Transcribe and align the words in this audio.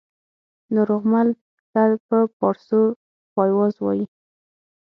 ناروغمل 0.73 1.27
ته 1.73 1.81
په 2.07 2.17
پاړسو 2.37 2.81
پایواز 3.35 3.73
وايي 3.79 4.05